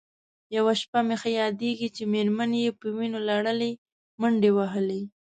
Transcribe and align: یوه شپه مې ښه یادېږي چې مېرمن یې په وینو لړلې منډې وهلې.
یوه 0.57 0.73
شپه 0.81 0.99
مې 1.07 1.15
ښه 1.21 1.29
یادېږي 1.41 1.87
چې 1.95 2.03
مېرمن 2.13 2.51
یې 2.63 2.69
په 2.79 2.85
وینو 2.97 3.19
لړلې 3.29 3.71
منډې 4.21 4.51
وهلې. 4.57 5.01